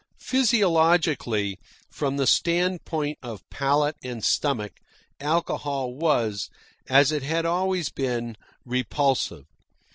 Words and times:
Physiologically, 0.17 1.59
from 1.91 2.17
the 2.17 2.25
standpoint 2.25 3.19
of 3.21 3.47
palate 3.51 3.97
and 4.03 4.23
stomach, 4.25 4.79
alcohol 5.19 5.93
was, 5.93 6.49
as 6.89 7.11
it 7.11 7.21
had 7.21 7.45
always 7.45 7.89
been, 7.89 8.35
repulsive. 8.65 9.45